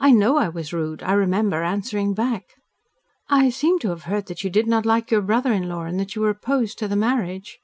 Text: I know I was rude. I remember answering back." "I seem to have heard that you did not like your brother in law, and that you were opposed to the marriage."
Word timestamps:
I 0.00 0.10
know 0.10 0.38
I 0.38 0.48
was 0.48 0.72
rude. 0.72 1.02
I 1.02 1.12
remember 1.12 1.62
answering 1.62 2.14
back." 2.14 2.54
"I 3.28 3.50
seem 3.50 3.78
to 3.80 3.90
have 3.90 4.04
heard 4.04 4.24
that 4.28 4.42
you 4.42 4.48
did 4.48 4.66
not 4.66 4.86
like 4.86 5.10
your 5.10 5.20
brother 5.20 5.52
in 5.52 5.68
law, 5.68 5.82
and 5.82 6.00
that 6.00 6.16
you 6.16 6.22
were 6.22 6.30
opposed 6.30 6.78
to 6.78 6.88
the 6.88 6.96
marriage." 6.96 7.58